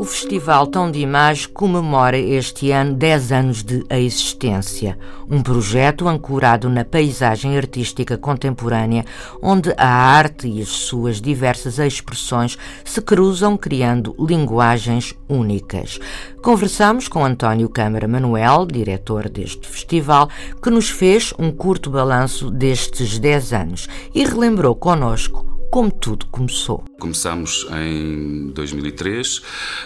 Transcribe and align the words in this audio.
O 0.00 0.04
Festival 0.06 0.66
Tom 0.66 0.90
de 0.90 0.98
Imagem 1.00 1.50
comemora 1.52 2.16
este 2.16 2.70
ano 2.70 2.94
10 2.94 3.32
anos 3.32 3.62
de 3.62 3.84
existência. 3.90 4.98
Um 5.28 5.42
projeto 5.42 6.08
ancorado 6.08 6.70
na 6.70 6.86
paisagem 6.86 7.54
artística 7.54 8.16
contemporânea, 8.16 9.04
onde 9.42 9.74
a 9.76 9.86
arte 9.86 10.48
e 10.48 10.62
as 10.62 10.70
suas 10.70 11.20
diversas 11.20 11.78
expressões 11.78 12.56
se 12.82 13.02
cruzam, 13.02 13.58
criando 13.58 14.16
linguagens 14.18 15.14
únicas. 15.28 15.98
Conversamos 16.40 17.06
com 17.06 17.22
António 17.22 17.68
Câmara 17.68 18.08
Manuel, 18.08 18.64
diretor 18.64 19.28
deste 19.28 19.68
festival, 19.68 20.30
que 20.62 20.70
nos 20.70 20.88
fez 20.88 21.34
um 21.38 21.52
curto 21.52 21.90
balanço 21.90 22.50
destes 22.50 23.18
10 23.18 23.52
anos 23.52 23.86
e 24.14 24.24
relembrou 24.24 24.74
connosco 24.74 25.49
como 25.70 25.90
tudo 25.90 26.26
começou. 26.26 26.84
Começamos 26.98 27.66
em 27.70 28.48
2003. 28.48 29.38
Uh, 29.38 29.42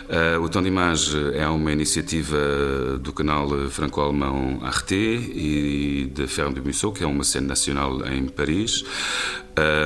eh, 0.09 0.39
o 0.39 0.49
Tom 0.49 0.63
de 0.63 0.69
Image 0.69 1.17
é 1.35 1.47
uma 1.47 1.71
iniciativa 1.71 2.99
do 2.99 3.13
canal 3.13 3.49
franco-alemão 3.69 4.61
Arte 4.63 4.95
e 4.95 6.11
de 6.13 6.27
Ferme 6.27 6.55
de 6.55 6.63
Mussot, 6.63 6.97
que 6.97 7.05
é 7.05 7.07
uma 7.07 7.23
cena 7.23 7.49
nacional 7.49 8.05
em 8.07 8.27
Paris. 8.27 8.85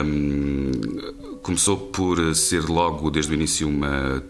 Um, 0.05 0.71
começou 1.43 1.77
por 1.77 2.35
ser 2.35 2.65
logo 2.69 3.11
desde 3.11 3.33
o 3.33 3.35
início 3.35 3.69
uma, 3.69 4.23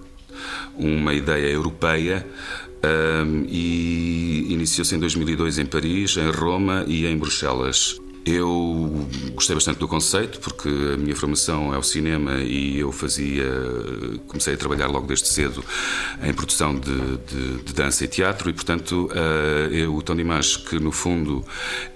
uma 0.75 1.12
ideia 1.12 1.53
europeia. 1.53 2.27
Um, 2.78 3.44
e 3.48 4.47
iniciou-se 4.53 4.94
em 4.94 4.98
2002 5.00 5.58
em 5.58 5.66
Paris, 5.66 6.16
em 6.16 6.30
Roma 6.30 6.84
e 6.86 7.05
em 7.06 7.16
Bruxelas. 7.19 8.00
Eu 8.24 9.08
gostei 9.34 9.55
bastante 9.55 9.78
do 9.78 9.88
conceito 9.88 10.38
porque 10.41 10.69
a 10.69 10.97
minha 10.97 11.16
formação 11.16 11.74
é 11.74 11.78
o 11.78 11.83
cinema 11.83 12.41
e 12.41 12.78
eu 12.78 12.92
fazia, 12.92 13.47
comecei 14.27 14.55
a 14.55 14.56
trabalhar 14.56 14.86
logo 14.86 15.06
desde 15.06 15.28
cedo 15.28 15.64
em 16.22 16.33
produção 16.33 16.75
de, 16.75 17.16
de, 17.19 17.62
de 17.62 17.72
dança 17.72 18.05
e 18.05 18.08
teatro 18.08 18.50
e, 18.50 18.52
portanto, 18.52 19.08
uh, 19.12 19.72
eu, 19.72 19.94
o 19.94 20.02
tom 20.02 20.14
de 20.14 20.20
imagem 20.20 20.62
que 20.64 20.78
no 20.78 20.92
fundo 20.92 21.44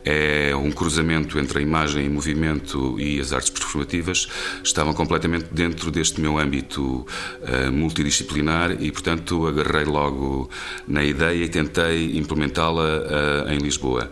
é 0.04 0.54
um 0.56 0.70
cruzamento 0.70 1.38
entre 1.38 1.58
a 1.58 1.62
imagem 1.62 2.06
e 2.06 2.08
movimento 2.08 2.98
e 2.98 3.20
as 3.20 3.32
artes 3.32 3.50
performativas, 3.50 4.28
estavam 4.64 4.94
completamente 4.94 5.46
dentro 5.52 5.90
deste 5.90 6.20
meu 6.20 6.38
âmbito 6.38 7.06
uh, 7.42 7.72
multidisciplinar 7.72 8.82
e, 8.82 8.90
portanto, 8.90 9.46
agarrei 9.46 9.84
logo 9.84 10.48
na 10.86 11.04
ideia 11.04 11.44
e 11.44 11.48
tentei 11.48 12.16
implementá-la 12.16 12.82
uh, 12.82 13.52
em 13.52 13.58
Lisboa. 13.58 14.10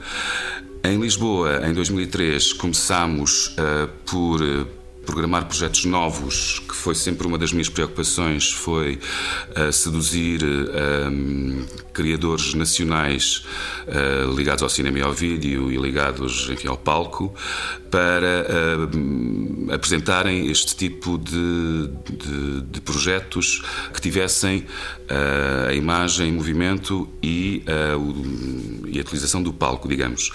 Em 0.82 0.98
Lisboa, 0.98 1.60
em 1.68 1.74
2003, 1.74 2.54
começámos 2.54 3.48
uh, 3.48 3.88
por 4.10 4.40
uh, 4.40 4.66
programar 5.04 5.46
projetos 5.46 5.84
novos, 5.84 6.60
que 6.60 6.74
foi 6.74 6.94
sempre 6.94 7.26
uma 7.26 7.38
das 7.38 7.52
minhas 7.52 7.68
preocupações, 7.68 8.50
foi 8.52 8.98
uh, 9.56 9.72
seduzir 9.72 10.40
um, 10.44 11.64
criadores 11.92 12.54
nacionais 12.54 13.44
uh, 13.86 14.34
ligados 14.34 14.62
ao 14.62 14.68
cinema 14.68 14.98
e 14.98 15.02
ao 15.02 15.12
vídeo 15.12 15.70
e 15.72 15.76
ligados 15.76 16.48
enfim, 16.50 16.68
ao 16.68 16.76
palco 16.76 17.34
para 17.90 18.46
uh, 18.46 19.72
apresentarem 19.72 20.50
este 20.50 20.76
tipo 20.76 21.18
de, 21.18 21.90
de, 22.08 22.60
de 22.62 22.80
projetos 22.80 23.62
que 23.92 24.00
tivessem 24.00 24.66
a 25.68 25.74
imagem 25.74 26.28
em 26.28 26.32
movimento 26.32 27.08
e, 27.20 27.64
o, 27.98 28.86
e, 28.86 28.96
a 28.96 29.00
utilização 29.00 29.42
do 29.42 29.52
palco, 29.52 29.88
digamos. 29.88 30.30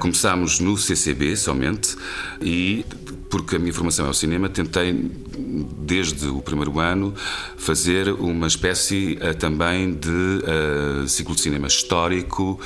começámos 0.00 0.58
no 0.58 0.76
CCB 0.76 1.36
somente 1.36 1.96
e 2.42 2.84
porque 3.34 3.56
a 3.56 3.58
minha 3.58 3.72
formação 3.72 4.06
é 4.06 4.10
o 4.10 4.14
cinema, 4.14 4.48
tentei, 4.48 4.92
desde 4.92 6.28
o 6.28 6.40
primeiro 6.40 6.78
ano, 6.78 7.12
fazer 7.56 8.08
uma 8.10 8.46
espécie 8.46 9.18
uh, 9.20 9.34
também 9.36 9.92
de 9.92 10.08
uh, 10.08 11.08
ciclo 11.08 11.34
de 11.34 11.40
cinema 11.40 11.66
histórico 11.66 12.60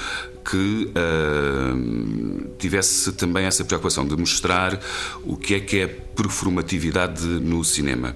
que 0.44 0.92
uh, 0.92 2.50
tivesse 2.58 3.12
também 3.12 3.46
essa 3.46 3.64
preocupação 3.64 4.06
de 4.06 4.14
mostrar 4.14 4.78
o 5.24 5.38
que 5.38 5.54
é 5.54 5.60
que 5.60 5.78
é 5.78 5.86
performatividade 5.86 7.24
no 7.24 7.64
cinema. 7.64 8.14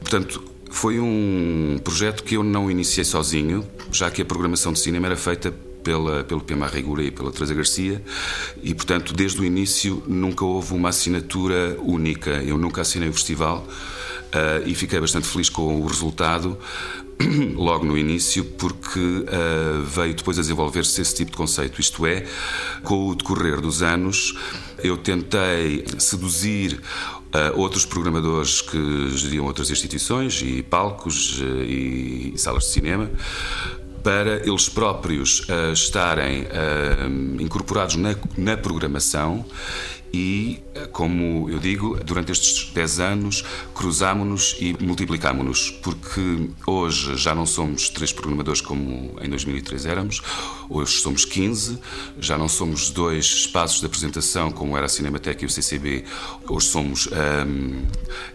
Portanto, 0.00 0.42
foi 0.70 0.98
um 0.98 1.78
projeto 1.84 2.24
que 2.24 2.38
eu 2.38 2.42
não 2.42 2.70
iniciei 2.70 3.04
sozinho, 3.04 3.66
já 3.92 4.10
que 4.10 4.22
a 4.22 4.24
programação 4.24 4.72
de 4.72 4.78
cinema 4.78 5.08
era 5.08 5.16
feita 5.16 5.52
pela, 5.82 6.24
pelo 6.24 6.40
Pema 6.40 6.66
Regura 6.66 7.02
e 7.02 7.10
pela 7.10 7.32
Teresa 7.32 7.54
Garcia 7.54 8.02
e, 8.62 8.74
portanto, 8.74 9.14
desde 9.14 9.40
o 9.40 9.44
início 9.44 10.02
nunca 10.06 10.44
houve 10.44 10.74
uma 10.74 10.88
assinatura 10.88 11.76
única. 11.80 12.30
Eu 12.42 12.58
nunca 12.58 12.82
assinei 12.82 13.08
o 13.08 13.12
festival 13.12 13.66
uh, 13.66 14.66
e 14.66 14.74
fiquei 14.74 15.00
bastante 15.00 15.26
feliz 15.26 15.48
com 15.48 15.80
o 15.80 15.86
resultado 15.86 16.58
logo 17.54 17.84
no 17.84 17.96
início, 17.96 18.44
porque 18.44 18.98
uh, 18.98 19.82
veio 19.84 20.14
depois 20.14 20.38
a 20.38 20.42
desenvolver-se 20.42 21.00
esse 21.00 21.14
tipo 21.14 21.30
de 21.32 21.36
conceito. 21.36 21.80
Isto 21.80 22.06
é, 22.06 22.26
com 22.82 23.08
o 23.08 23.14
decorrer 23.14 23.60
dos 23.60 23.82
anos, 23.82 24.36
eu 24.82 24.96
tentei 24.96 25.84
seduzir 25.98 26.80
Uh, 27.30 27.56
outros 27.60 27.86
programadores 27.86 28.60
que 28.60 29.08
geriam 29.10 29.46
outras 29.46 29.70
instituições 29.70 30.42
e 30.42 30.64
palcos 30.64 31.38
uh, 31.40 31.62
e, 31.62 32.34
salas 32.36 32.64
de 32.64 32.70
cinema 32.70 33.08
para 34.02 34.46
eles 34.46 34.68
próprios 34.68 35.40
uh, 35.40 35.72
estarem 35.72 36.42
uh, 36.42 37.42
incorporados 37.42 37.96
na, 37.96 38.14
na 38.36 38.56
programação 38.56 39.44
e, 40.12 40.60
como 40.92 41.48
eu 41.48 41.58
digo, 41.58 41.98
durante 42.04 42.32
estes 42.32 42.72
10 42.72 43.00
anos 43.00 43.44
cruzámonos 43.74 44.56
e 44.58 44.76
multiplicámonos, 44.82 45.70
porque 45.82 46.50
hoje 46.66 47.16
já 47.16 47.34
não 47.34 47.46
somos 47.46 47.88
três 47.88 48.12
programadores 48.12 48.60
como 48.60 49.16
em 49.20 49.28
2003 49.28 49.86
éramos, 49.86 50.20
hoje 50.68 50.94
somos 50.94 51.24
15, 51.24 51.78
já 52.18 52.36
não 52.36 52.48
somos 52.48 52.90
dois 52.90 53.24
espaços 53.24 53.80
de 53.80 53.86
apresentação 53.86 54.50
como 54.50 54.76
era 54.76 54.86
a 54.86 54.88
Cinemateca 54.88 55.44
e 55.44 55.46
o 55.46 55.50
CCB, 55.50 56.04
hoje 56.48 56.66
somos 56.66 57.08
um, 57.46 57.82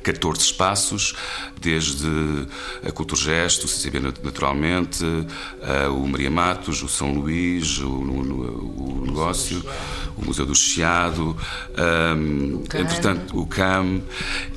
14 0.04 0.42
espaços, 0.42 1.16
desde 1.60 2.08
a 2.88 2.92
Culturgesto, 2.92 3.66
o 3.66 3.70
CCB 3.70 4.00
naturalmente, 4.24 5.04
uh, 5.04 5.92
o 5.92 6.08
Maria 6.08 6.30
Matos, 6.30 6.84
o 6.84 6.88
São 6.88 7.14
Luís, 7.14 7.80
o, 7.80 7.88
o, 7.88 9.02
o 9.02 9.06
Negócio, 9.06 9.64
o 10.18 10.26
Museu 10.26 10.46
do 10.46 10.56
Chiado, 10.56 11.36
um, 11.78 12.64
entretanto, 12.64 13.40
o 13.40 13.46
CAM, 13.46 14.02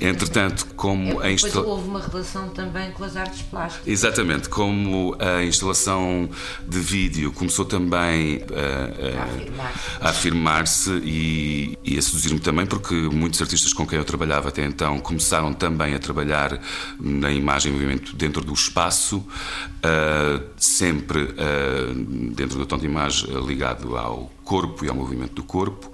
entretanto, 0.00 0.66
como 0.76 1.22
é, 1.22 1.26
a 1.26 1.32
instalação. 1.32 1.66
houve 1.66 1.88
uma 1.88 2.00
relação 2.00 2.48
também 2.50 2.90
com 2.92 3.04
as 3.04 3.16
artes 3.16 3.42
plásticas. 3.42 3.86
Exatamente, 3.86 4.48
como 4.48 5.16
a 5.18 5.42
instalação 5.42 6.30
de 6.66 6.78
vídeo 6.78 7.32
começou 7.32 7.64
também 7.64 8.42
a, 8.52 10.04
a, 10.04 10.06
a 10.06 10.10
afirmar-se 10.10 10.90
e, 11.04 11.78
e, 11.84 11.98
a 11.98 12.02
seduzir-me 12.02 12.40
também, 12.40 12.66
porque 12.66 12.94
muitos 12.94 13.42
artistas 13.42 13.72
com 13.72 13.86
quem 13.86 13.98
eu 13.98 14.04
trabalhava 14.04 14.48
até 14.48 14.64
então 14.64 14.98
começaram 15.00 15.52
também 15.52 15.94
a 15.94 15.98
trabalhar 15.98 16.60
na 17.00 17.30
imagem 17.30 17.72
e 17.72 17.74
movimento 17.74 18.14
dentro 18.14 18.44
do 18.44 18.52
espaço, 18.52 19.18
uh, 19.18 20.42
sempre 20.56 21.22
uh, 21.22 21.94
dentro 22.34 22.58
do 22.58 22.66
tom 22.66 22.78
de 22.78 22.86
imagem 22.86 23.28
ligado 23.44 23.96
ao 23.96 24.30
corpo 24.48 24.82
e 24.82 24.88
ao 24.88 24.94
movimento 24.94 25.34
do 25.34 25.42
corpo. 25.42 25.92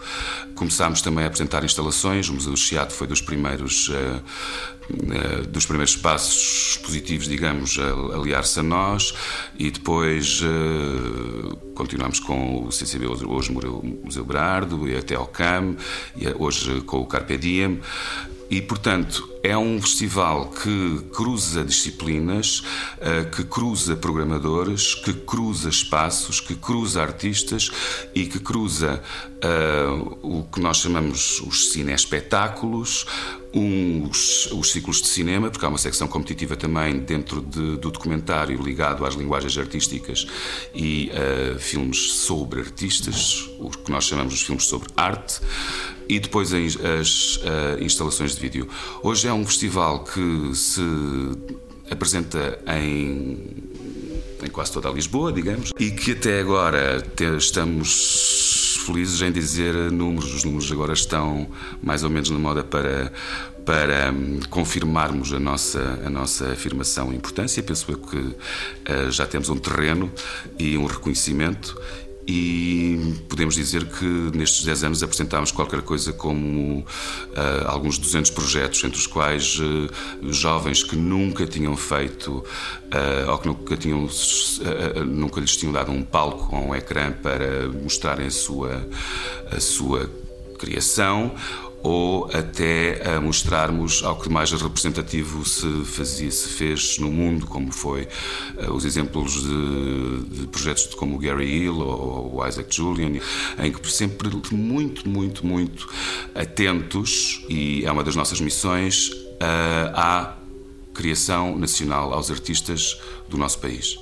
Começámos 0.54 1.02
também 1.02 1.24
a 1.24 1.26
apresentar 1.26 1.64
instalações, 1.64 2.28
o 2.28 2.34
Museu 2.34 2.52
do 2.52 2.56
Chiado 2.56 2.92
foi 2.92 3.06
dos 3.06 3.20
primeiros, 3.20 3.88
uh, 3.88 3.92
uh, 3.92 5.46
dos 5.48 5.66
primeiros 5.66 5.96
passos 5.96 6.76
positivos, 6.78 7.26
digamos, 7.26 7.78
a 7.78 8.16
aliar-se 8.16 8.60
a 8.60 8.62
nós 8.62 9.14
e 9.58 9.70
depois 9.70 10.40
uh, 10.42 11.56
continuamos 11.74 12.20
com 12.20 12.66
o 12.66 12.72
CCB, 12.72 13.06
hoje 13.06 13.50
o 13.52 14.00
Museu 14.04 14.24
Berardo 14.24 14.88
e 14.88 14.96
até 14.96 15.16
ao 15.16 15.26
CAM, 15.26 15.76
e 16.16 16.28
hoje 16.38 16.80
com 16.82 16.98
o 16.98 17.06
Carpe 17.06 17.36
Diem. 17.36 17.80
E, 18.48 18.62
portanto, 18.62 19.33
é 19.44 19.58
um 19.58 19.78
festival 19.78 20.46
que 20.46 21.00
cruza 21.12 21.62
disciplinas, 21.62 22.62
eh, 22.98 23.24
que 23.24 23.44
cruza 23.44 23.94
programadores, 23.94 24.94
que 24.94 25.12
cruza 25.12 25.68
espaços, 25.68 26.40
que 26.40 26.54
cruza 26.54 27.02
artistas 27.02 27.70
e 28.14 28.24
que 28.24 28.40
cruza 28.40 29.02
uh, 29.44 30.18
o 30.22 30.44
que 30.44 30.60
nós 30.60 30.78
chamamos 30.78 31.40
os 31.42 31.72
cine-espetáculos, 31.72 33.04
uns, 33.52 34.50
os 34.50 34.72
ciclos 34.72 35.00
de 35.00 35.08
cinema, 35.08 35.50
porque 35.50 35.64
há 35.64 35.68
uma 35.68 35.78
secção 35.78 36.08
competitiva 36.08 36.56
também 36.56 36.98
dentro 36.98 37.40
de, 37.40 37.76
do 37.76 37.90
documentário 37.90 38.60
ligado 38.60 39.04
às 39.04 39.14
linguagens 39.14 39.56
artísticas 39.56 40.26
e 40.74 41.10
uh, 41.12 41.58
filmes 41.58 42.12
sobre 42.12 42.60
artistas, 42.60 43.48
o 43.60 43.68
que 43.68 43.92
nós 43.92 44.04
chamamos 44.04 44.34
de 44.38 44.44
filmes 44.44 44.64
sobre 44.64 44.88
arte, 44.96 45.40
e 46.08 46.18
depois 46.18 46.52
as, 46.52 46.76
as 46.76 47.36
uh, 47.36 47.82
instalações 47.82 48.34
de 48.34 48.40
vídeo. 48.40 48.68
Hoje 49.02 49.28
é 49.28 49.32
um 49.34 49.46
festival 49.46 50.04
que 50.04 50.54
se 50.54 50.82
apresenta 51.90 52.58
em 52.66 53.64
em 54.44 54.50
quase 54.50 54.72
toda 54.72 54.90
a 54.90 54.92
Lisboa, 54.92 55.32
digamos, 55.32 55.72
e 55.78 55.90
que 55.90 56.12
até 56.12 56.40
agora 56.40 57.02
estamos 57.38 58.76
felizes 58.84 59.22
em 59.22 59.32
dizer 59.32 59.74
números. 59.90 60.34
Os 60.34 60.44
números 60.44 60.70
agora 60.70 60.92
estão 60.92 61.48
mais 61.82 62.02
ou 62.02 62.10
menos 62.10 62.28
na 62.30 62.38
moda 62.38 62.62
para, 62.62 63.10
para 63.64 64.12
hum, 64.12 64.40
confirmarmos 64.50 65.32
a 65.32 65.40
nossa, 65.40 66.00
a 66.04 66.10
nossa 66.10 66.52
afirmação 66.52 67.12
e 67.12 67.16
importância. 67.16 67.62
Penso 67.62 67.90
eu 67.90 67.98
que 67.98 68.16
uh, 68.18 69.10
já 69.10 69.26
temos 69.26 69.48
um 69.48 69.56
terreno 69.56 70.12
e 70.58 70.76
um 70.76 70.84
reconhecimento 70.84 71.80
e 72.26 73.14
podemos 73.28 73.54
dizer 73.54 73.84
que 73.86 74.04
nestes 74.34 74.64
10 74.64 74.84
anos 74.84 75.02
apresentámos 75.02 75.50
qualquer 75.50 75.82
coisa 75.82 76.12
como 76.12 76.80
uh, 76.80 76.84
alguns 77.66 77.98
200 77.98 78.30
projetos, 78.30 78.82
entre 78.82 78.98
os 78.98 79.06
quais 79.06 79.58
uh, 79.58 80.32
jovens 80.32 80.82
que 80.82 80.96
nunca 80.96 81.46
tinham 81.46 81.76
feito 81.76 82.32
uh, 82.32 83.30
ou 83.30 83.38
que 83.38 83.46
nunca, 83.46 83.76
tinham, 83.76 84.08
nunca 85.06 85.40
lhes 85.40 85.56
tinham 85.56 85.72
dado 85.72 85.92
um 85.92 86.02
palco 86.02 86.56
ou 86.56 86.68
um 86.68 86.74
ecrã 86.74 87.12
para 87.12 87.68
mostrarem 87.82 88.26
a 88.26 88.30
sua, 88.30 88.88
a 89.50 89.60
sua 89.60 90.10
criação 90.58 91.34
ou 91.84 92.30
até 92.32 93.02
a 93.06 93.20
mostrarmos 93.20 94.02
algo 94.02 94.22
que 94.22 94.30
mais 94.30 94.50
representativo 94.50 95.46
se 95.46 95.84
fazia, 95.84 96.30
se 96.30 96.48
fez 96.48 96.98
no 96.98 97.10
mundo, 97.10 97.46
como 97.46 97.70
foi 97.70 98.08
uh, 98.56 98.72
os 98.72 98.86
exemplos 98.86 99.42
de, 99.42 100.40
de, 100.40 100.46
projetos 100.46 100.86
como 100.94 101.16
o 101.16 101.18
Gary 101.18 101.44
Hill 101.44 101.78
ou, 101.78 102.36
o 102.36 102.48
Isaac 102.48 102.74
Julian, 102.74 103.20
em 103.58 103.70
que 103.70 103.92
sempre 103.92 104.30
muito, 104.50 105.06
muito, 105.06 105.46
muito 105.46 105.86
atentos, 106.34 107.44
e 107.50 107.84
é 107.84 107.92
uma 107.92 108.02
das 108.02 108.16
nossas 108.16 108.40
missões, 108.40 109.10
uh, 109.10 109.92
à 109.92 110.38
criação 110.94 111.58
nacional, 111.58 112.14
aos 112.14 112.30
artistas 112.30 112.98
do 113.28 113.36
nosso 113.36 113.58
país. 113.58 113.98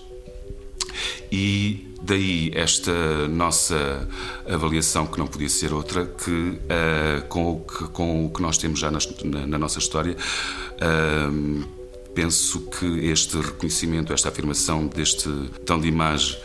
E 1.32 1.91
Daí 2.04 2.50
esta 2.54 3.28
nossa 3.28 4.08
avaliação, 4.49 5.06
que 5.06 5.19
não 5.19 5.26
podia 5.26 5.49
ser 5.49 5.72
outra, 5.72 6.04
que 6.04 6.31
uh, 6.31 7.26
com, 7.28 7.52
o 7.52 7.60
que, 7.60 7.84
com 7.88 8.26
o 8.26 8.31
que 8.31 8.43
nós 8.43 8.58
temos 8.58 8.81
já 8.81 8.90
na, 8.90 9.46
na 9.46 9.58
nossa 9.58 9.78
história, 9.78 10.16
uh, 10.16 11.82
penso 12.14 12.60
que 12.60 13.06
este 13.06 13.37
reconhecimento, 13.38 14.12
esta 14.12 14.28
afirmação 14.28 14.87
deste 14.87 15.28
tão 15.64 15.81
de 15.81 15.88
imagem, 15.88 16.37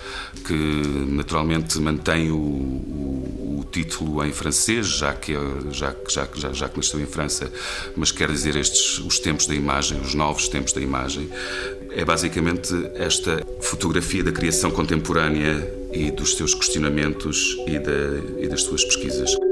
que 0.45 0.54
naturalmente 1.07 1.77
mantém 1.80 2.31
o, 2.31 2.38
o, 2.38 3.59
o 3.59 3.65
título 3.71 4.24
em 4.24 4.31
francês, 4.31 4.88
já 4.88 5.13
que, 5.13 5.33
já, 5.71 5.95
já, 6.07 6.27
já, 6.33 6.54
já 6.54 6.69
que 6.69 6.77
nasceu 6.77 7.00
em 7.00 7.06
França, 7.06 7.51
mas 7.95 8.12
quer 8.12 8.31
dizer 8.31 8.56
estes 8.56 9.00
os 9.00 9.19
tempos 9.19 9.45
da 9.45 9.56
imagem, 9.56 10.00
os 10.00 10.13
novos 10.13 10.48
tempos 10.48 10.71
da 10.71 10.81
imagem, 10.81 11.30
é 11.92 12.06
basicamente 12.06 12.74
esta 12.95 13.42
fotografia 13.60 14.24
da 14.24 14.31
criação 14.31 14.72
contemporânea 14.72 15.72
e 15.92 16.12
dos 16.12 16.36
seus 16.36 16.54
questionamentos 16.54 17.57
e, 17.68 17.80
da, 17.80 18.42
e 18.42 18.48
das 18.48 18.63
suas 18.63 18.84
pesquisas. 18.84 19.46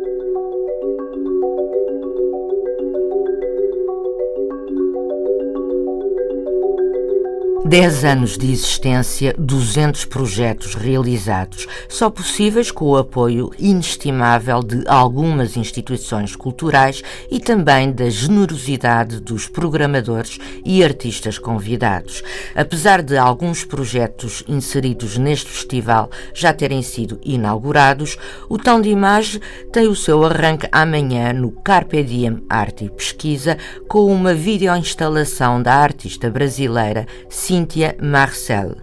Dez 7.68 8.06
anos 8.06 8.38
de 8.38 8.52
existência, 8.52 9.34
200 9.40 10.06
projetos 10.06 10.76
realizados, 10.76 11.66
só 11.90 12.12
possíveis 12.12 12.70
com 12.70 12.86
o 12.86 12.96
apoio 12.96 13.50
inestimável 13.58 14.62
de 14.62 14.84
algumas 14.88 15.58
instituições 15.58 16.36
culturais 16.36 17.02
e 17.28 17.40
também 17.40 17.92
da 17.92 18.08
generosidade 18.08 19.20
dos 19.20 19.48
programadores 19.48 20.38
e 20.64 20.84
artistas 20.84 21.40
convidados. 21.40 22.22
Apesar 22.56 23.02
de 23.02 23.18
alguns 23.18 23.66
projetos 23.66 24.44
inseridos 24.48 25.18
neste 25.18 25.50
festival 25.50 26.12
já 26.36 26.54
terem 26.54 26.84
sido 26.84 27.20
inaugurados, 27.26 28.16
o 28.48 28.60
Tão 28.60 28.80
de 28.80 28.90
Imagem 28.90 29.42
tem 29.74 29.88
o 29.88 29.96
seu 29.96 30.24
arranque 30.24 30.70
amanhã 30.72 31.34
no 31.34 31.50
Carpe 31.50 32.04
Diem 32.04 32.44
Arte 32.48 32.86
e 32.86 32.92
Pesquisa 32.92 33.58
com 33.88 34.06
uma 34.06 34.36
videoinstalação 34.36 35.64
da 35.64 35.74
artista 35.74 36.30
brasileira 36.30 37.08
Cíntia 37.56 37.96
Marcel. 38.02 38.76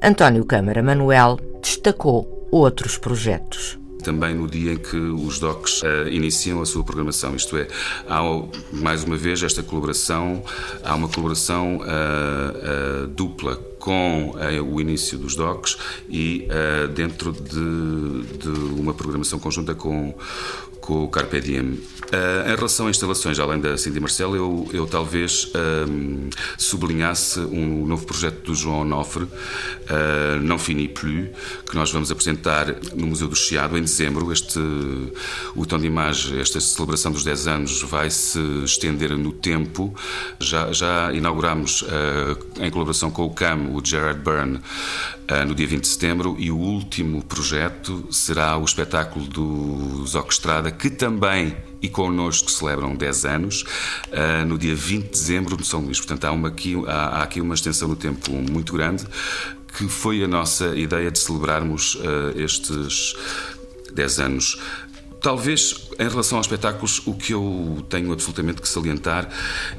António 0.00 0.44
Câmara 0.44 0.80
Manuel 0.84 1.36
destacou 1.60 2.46
outros 2.52 2.96
projetos 2.96 3.76
também 4.04 4.34
no 4.34 4.46
dia 4.46 4.72
em 4.72 4.78
que 4.78 4.96
os 4.96 5.38
DOCs 5.38 5.82
uh, 5.82 6.08
iniciam 6.10 6.62
a 6.62 6.64
sua 6.64 6.82
programação. 6.82 7.36
Isto 7.36 7.58
é, 7.58 7.68
há 8.08 8.22
mais 8.72 9.04
uma 9.04 9.14
vez 9.14 9.42
esta 9.42 9.62
colaboração, 9.62 10.42
há 10.82 10.94
uma 10.94 11.06
colaboração 11.06 11.76
uh, 11.76 13.04
uh, 13.04 13.06
dupla 13.08 13.56
com 13.78 14.34
o 14.72 14.80
início 14.80 15.18
dos 15.18 15.36
DOCs 15.36 15.76
e 16.08 16.46
dentro 16.94 17.32
de, 17.32 18.38
de, 18.38 18.48
uma 18.78 18.92
programação 18.92 19.38
conjunta 19.38 19.74
com, 19.74 20.14
com 20.80 21.04
o 21.04 21.08
Carpe 21.08 21.40
Diem. 21.40 21.78
Uh, 22.10 22.50
em 22.50 22.56
relação 22.56 22.88
a 22.88 22.90
instalações, 22.90 23.38
além 23.38 23.60
da 23.60 23.78
Cindy 23.78 24.00
Marcel, 24.00 24.34
eu, 24.34 24.68
eu 24.72 24.84
talvez 24.84 25.52
um, 25.88 26.28
sublinhasse 26.58 27.38
um 27.38 27.86
novo 27.86 28.04
projeto 28.04 28.46
do 28.46 28.54
João 28.54 28.80
Onofre, 28.80 29.22
uh, 29.22 29.30
Não 30.42 30.58
Fini 30.58 30.88
Plus, 30.88 31.28
que 31.68 31.76
nós 31.76 31.92
vamos 31.92 32.10
apresentar 32.10 32.74
no 32.96 33.06
Museu 33.06 33.28
do 33.28 33.36
Chiado 33.36 33.78
em 33.78 33.82
dezembro. 33.82 34.32
Este, 34.32 34.58
o 35.54 35.64
tom 35.64 35.78
de 35.78 35.86
imagem, 35.86 36.40
esta 36.40 36.58
celebração 36.58 37.12
dos 37.12 37.22
10 37.22 37.46
anos, 37.46 37.82
vai 37.82 38.10
se 38.10 38.40
estender 38.64 39.16
no 39.16 39.30
tempo. 39.30 39.94
Já, 40.40 40.72
já 40.72 41.12
inauguramos, 41.12 41.82
uh, 41.82 41.86
em 42.60 42.70
colaboração 42.70 43.12
com 43.12 43.24
o 43.24 43.30
CAM, 43.30 43.68
o 43.72 43.80
Gerard 43.84 44.20
Byrne, 44.20 44.60
no 45.46 45.54
dia 45.54 45.68
20 45.68 45.82
de 45.82 45.86
setembro, 45.86 46.34
e 46.40 46.50
o 46.50 46.56
último 46.56 47.22
projeto 47.22 48.04
será 48.10 48.56
o 48.56 48.64
espetáculo 48.64 49.24
dos 49.26 50.16
Que 50.70 50.90
também 50.90 51.56
e 51.82 51.88
connosco 51.88 52.50
celebram 52.50 52.94
10 52.94 53.24
anos, 53.24 53.64
uh, 54.08 54.46
no 54.46 54.58
dia 54.58 54.74
20 54.74 55.04
de 55.04 55.10
dezembro 55.10 55.56
no 55.56 55.64
São 55.64 55.80
Luís. 55.80 55.98
Portanto, 55.98 56.24
há, 56.24 56.32
uma, 56.32 56.48
aqui, 56.48 56.76
há, 56.86 56.92
há 56.92 57.22
aqui 57.22 57.40
uma 57.40 57.54
extensão 57.54 57.88
no 57.88 57.96
tempo 57.96 58.32
muito 58.32 58.72
grande, 58.74 59.06
que 59.76 59.88
foi 59.88 60.22
a 60.22 60.28
nossa 60.28 60.76
ideia 60.76 61.10
de 61.10 61.18
celebrarmos 61.18 61.94
uh, 61.94 62.38
estes 62.38 63.14
10 63.94 64.20
anos. 64.20 64.60
Talvez 65.20 65.88
em 65.98 66.08
relação 66.08 66.38
aos 66.38 66.46
espetáculos, 66.46 67.02
o 67.06 67.14
que 67.14 67.34
eu 67.34 67.84
tenho 67.88 68.12
absolutamente 68.12 68.62
que 68.62 68.68
salientar 68.68 69.28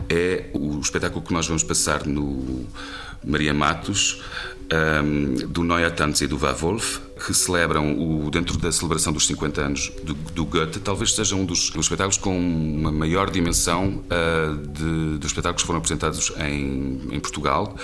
é 0.07 0.45
o 0.53 0.79
espetáculo 0.79 1.23
que 1.23 1.33
nós 1.33 1.47
vamos 1.47 1.63
passar 1.63 2.05
no 2.05 2.65
Maria 3.25 3.53
Matos, 3.53 4.21
um, 4.71 5.47
do 5.47 5.63
Neue 5.63 5.89
Tanz 5.91 6.21
e 6.21 6.27
do 6.27 6.37
Vavolf, 6.37 6.99
que 7.25 7.33
celebram, 7.33 7.97
o, 7.97 8.29
dentro 8.31 8.57
da 8.57 8.71
celebração 8.71 9.13
dos 9.13 9.27
50 9.27 9.61
anos 9.61 9.91
do, 10.03 10.13
do 10.13 10.45
Goethe, 10.45 10.79
talvez 10.79 11.13
seja 11.13 11.35
um 11.35 11.45
dos, 11.45 11.69
dos 11.69 11.85
espetáculos 11.85 12.17
com 12.17 12.37
uma 12.37 12.91
maior 12.91 13.29
dimensão 13.29 14.01
uh, 14.05 14.55
de, 14.67 15.17
dos 15.17 15.27
espetáculos 15.27 15.61
que 15.61 15.67
foram 15.67 15.77
apresentados 15.77 16.31
em, 16.37 17.01
em 17.11 17.19
Portugal. 17.19 17.75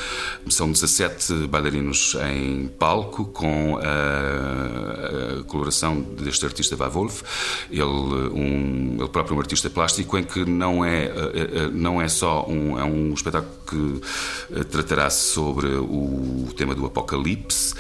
São 0.50 0.72
17 0.72 1.48
bailarinos 1.48 2.16
em 2.32 2.68
palco, 2.68 3.26
com 3.26 3.78
a, 3.78 5.40
a 5.40 5.44
coloração 5.44 6.02
deste 6.02 6.46
artista 6.46 6.76
Vavolf. 6.76 7.22
Ele, 7.70 7.84
um, 7.84 8.98
ele 9.00 9.10
próprio 9.10 9.36
é 9.36 9.38
um 9.38 9.40
artista 9.40 9.70
plástico, 9.70 10.18
em 10.18 10.24
que 10.24 10.46
não 10.46 10.84
é, 10.84 11.12
uh, 11.12 11.72
não 11.72 12.02
é 12.02 12.08
só 12.08 12.46
um, 12.48 12.80
é 12.80 12.84
um 12.84 13.14
espetáculo 13.14 13.48
que 13.68 14.64
tratará 14.66 15.10
sobre 15.10 15.68
o 15.68 16.48
tema 16.56 16.74
do 16.74 16.86
apocalipse 16.86 17.76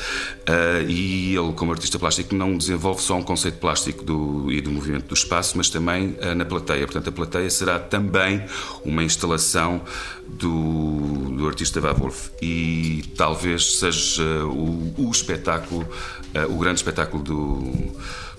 e 0.88 1.36
ele 1.36 1.47
ele, 1.48 1.56
como 1.56 1.72
artista 1.72 1.98
plástico, 1.98 2.36
não 2.36 2.58
desenvolve 2.58 3.02
só 3.02 3.16
um 3.16 3.24
conceito 3.24 3.58
plástico 3.58 4.04
do, 4.04 4.52
e 4.52 4.62
do 4.62 4.72
movimento 4.72 5.08
do 5.08 5.14
espaço, 5.14 5.58
mas 5.58 5.70
também 5.70 6.18
uh, 6.22 6.36
na 6.36 6.46
plateia. 6.46 6.86
Portanto, 6.86 7.10
a 7.10 7.12
plateia 7.12 7.50
será 7.50 7.80
também 7.80 8.44
uma 8.84 9.04
instalação 9.04 9.82
do, 10.28 11.32
do 11.36 11.48
artista 11.48 11.80
Vavolf. 11.80 12.30
E 12.42 13.04
talvez 13.16 13.78
seja 13.78 14.24
o, 14.46 14.94
o 14.98 15.12
espetáculo, 15.12 15.82
uh, 15.82 16.54
o 16.54 16.58
grande 16.58 16.80
espetáculo 16.80 17.24
do, 17.24 17.92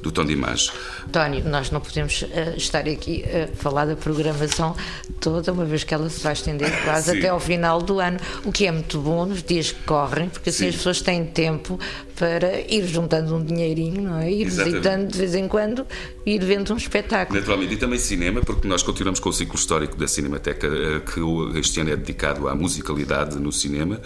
do 0.02 0.12
tom 0.12 0.24
de 0.24 0.32
imagem. 0.32 0.70
António, 1.06 1.44
nós 1.48 1.70
não 1.70 1.80
podemos 1.80 2.22
uh, 2.22 2.56
estar 2.56 2.88
aqui 2.88 3.24
a 3.24 3.48
falar 3.56 3.86
da 3.86 3.96
programação 3.96 4.76
toda, 5.20 5.52
uma 5.52 5.64
vez 5.64 5.84
que 5.84 5.92
ela 5.92 6.08
se 6.08 6.22
vai 6.22 6.32
estender 6.32 6.70
quase 6.84 7.18
até 7.18 7.28
ao 7.28 7.40
final 7.40 7.82
do 7.82 7.98
ano, 7.98 8.18
o 8.44 8.52
que 8.52 8.66
é 8.66 8.72
muito 8.72 9.00
bom 9.00 9.26
nos 9.26 9.42
dias 9.42 9.72
que 9.72 9.82
correm, 9.82 10.28
porque 10.28 10.50
assim 10.50 10.64
Sim. 10.64 10.68
as 10.68 10.76
pessoas 10.76 11.00
têm 11.00 11.24
tempo 11.24 11.78
para 12.18 12.60
ir 12.60 12.84
juntando 12.84 13.36
um 13.36 13.44
dinheirinho, 13.44 14.02
não 14.02 14.18
é? 14.18 14.30
Ir 14.30 14.46
Exatamente. 14.46 14.72
visitando 14.72 15.12
de 15.12 15.18
vez 15.18 15.34
em 15.36 15.46
quando, 15.46 15.86
ir 16.26 16.44
vendo 16.44 16.74
um 16.74 16.76
espetáculo. 16.76 17.38
Naturalmente, 17.38 17.74
e 17.74 17.76
também 17.76 17.98
cinema, 17.98 18.40
porque 18.40 18.66
nós 18.66 18.82
continuamos 18.82 19.20
com 19.20 19.28
o 19.28 19.32
ciclo 19.32 19.54
histórico 19.54 19.96
da 19.96 20.08
Cinemateca, 20.08 20.66
eh, 20.66 21.00
que 21.00 21.20
este 21.58 21.80
ano 21.80 21.90
é 21.90 21.96
dedicado 21.96 22.48
à 22.48 22.56
musicalidade 22.56 23.38
no 23.38 23.52
cinema. 23.52 24.00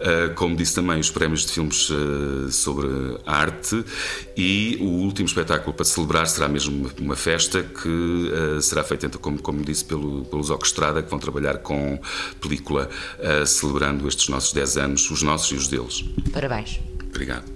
Eh, 0.00 0.28
como 0.36 0.54
disse 0.54 0.76
também, 0.76 1.00
os 1.00 1.10
prémios 1.10 1.44
de 1.44 1.52
filmes 1.52 1.90
eh, 1.90 2.50
sobre 2.52 2.86
arte 3.26 3.84
e 4.36 4.78
o 4.80 4.84
último 4.84 5.26
espetáculo 5.26 5.74
para 5.74 5.84
celebrar 5.84 6.28
será 6.28 6.48
mesmo 6.48 6.88
uma 7.00 7.16
festa 7.16 7.62
que 7.62 8.30
será 8.60 8.84
feita, 8.84 9.06
então, 9.06 9.20
como, 9.20 9.40
como 9.40 9.62
disse, 9.64 9.84
pelo, 9.84 10.24
pelos 10.26 10.50
Orquestrada, 10.50 11.02
que 11.02 11.10
vão 11.10 11.18
trabalhar 11.18 11.58
com 11.58 11.98
película, 12.40 12.88
celebrando 13.46 14.06
estes 14.06 14.28
nossos 14.28 14.52
10 14.52 14.76
anos, 14.76 15.10
os 15.10 15.22
nossos 15.22 15.50
e 15.50 15.54
os 15.54 15.68
deles. 15.68 16.04
Parabéns. 16.32 16.80
Obrigado. 17.08 17.55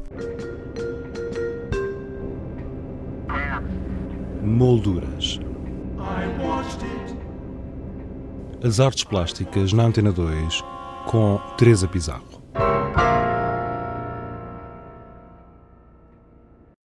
Molduras. 4.42 5.40
As 8.62 8.80
artes 8.80 9.04
plásticas 9.04 9.72
na 9.72 9.84
Antena 9.84 10.12
2 10.12 10.62
com 11.06 11.38
Teresa 11.56 11.86
Pizarro. 11.86 12.33